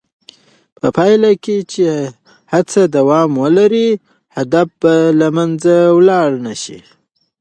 [0.79, 1.83] په پایله کې چې
[2.53, 3.89] هڅه دوام ولري،
[4.37, 6.79] هدف به له منځه ولاړ نه شي.